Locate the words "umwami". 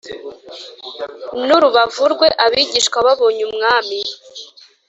3.49-3.99